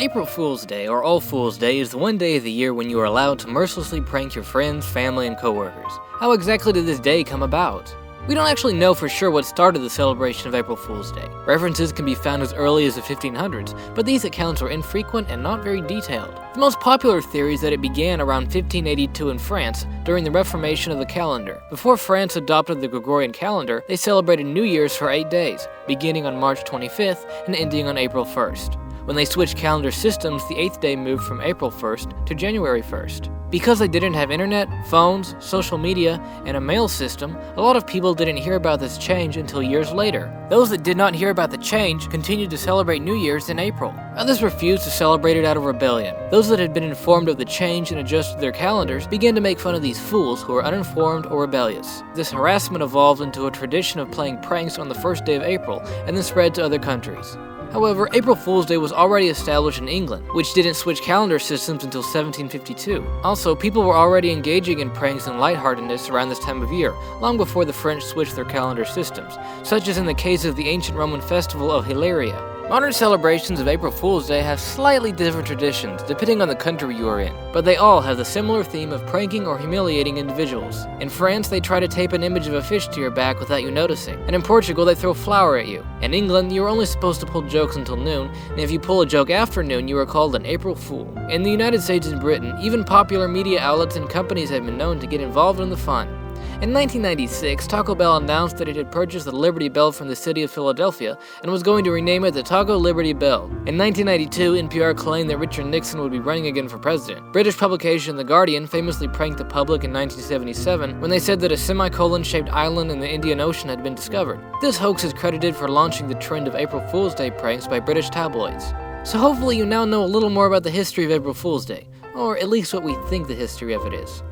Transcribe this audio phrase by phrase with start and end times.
[0.00, 2.88] April Fool's Day, or All Fool's Day, is the one day of the year when
[2.88, 5.92] you are allowed to mercilessly prank your friends, family, and coworkers.
[6.18, 7.94] How exactly did this day come about?
[8.26, 11.28] We don't actually know for sure what started the celebration of April Fool's Day.
[11.44, 15.42] References can be found as early as the 1500s, but these accounts are infrequent and
[15.42, 16.34] not very detailed.
[16.54, 20.92] The most popular theory is that it began around 1582 in France during the reformation
[20.92, 21.62] of the calendar.
[21.68, 26.40] Before France adopted the Gregorian calendar, they celebrated New Year's for eight days, beginning on
[26.40, 28.78] March 25th and ending on April 1st.
[29.10, 33.50] When they switched calendar systems, the eighth day moved from April 1st to January 1st.
[33.50, 37.88] Because they didn't have internet, phones, social media, and a mail system, a lot of
[37.88, 40.32] people didn't hear about this change until years later.
[40.48, 43.92] Those that did not hear about the change continued to celebrate New Year's in April.
[44.14, 46.14] Others refused to celebrate it out of rebellion.
[46.30, 49.58] Those that had been informed of the change and adjusted their calendars began to make
[49.58, 52.04] fun of these fools who were uninformed or rebellious.
[52.14, 55.80] This harassment evolved into a tradition of playing pranks on the first day of April
[56.06, 57.36] and then spread to other countries.
[57.72, 62.02] However, April Fool's Day was already established in England, which didn't switch calendar systems until
[62.02, 63.06] 1752.
[63.22, 67.36] Also, people were already engaging in pranks and lightheartedness around this time of year, long
[67.36, 70.98] before the French switched their calendar systems, such as in the case of the ancient
[70.98, 72.49] Roman festival of Hilaria.
[72.70, 77.08] Modern celebrations of April Fool's Day have slightly different traditions depending on the country you
[77.08, 80.84] are in, but they all have the similar theme of pranking or humiliating individuals.
[81.00, 83.64] In France, they try to tape an image of a fish to your back without
[83.64, 85.84] you noticing, and in Portugal, they throw flour at you.
[86.00, 89.00] In England, you are only supposed to pull jokes until noon, and if you pull
[89.00, 91.12] a joke after noon, you are called an April Fool.
[91.28, 95.00] In the United States and Britain, even popular media outlets and companies have been known
[95.00, 96.19] to get involved in the fun.
[96.62, 100.42] In 1996, Taco Bell announced that it had purchased the Liberty Bell from the city
[100.42, 103.44] of Philadelphia and was going to rename it the Taco Liberty Bell.
[103.64, 107.32] In 1992, NPR claimed that Richard Nixon would be running again for president.
[107.32, 111.56] British publication The Guardian famously pranked the public in 1977 when they said that a
[111.56, 114.38] semicolon shaped island in the Indian Ocean had been discovered.
[114.60, 118.10] This hoax is credited for launching the trend of April Fool's Day pranks by British
[118.10, 118.74] tabloids.
[119.04, 121.88] So hopefully you now know a little more about the history of April Fool's Day,
[122.14, 124.22] or at least what we think the history of it is.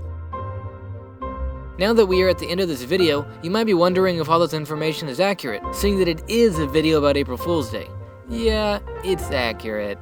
[1.78, 4.28] Now that we are at the end of this video, you might be wondering if
[4.28, 7.86] all this information is accurate, seeing that it is a video about April Fool's Day.
[8.28, 9.96] Yeah, it's accurate.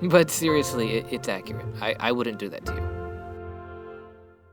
[0.00, 1.66] But seriously, it's accurate.
[1.80, 2.97] I, I wouldn't do that to you.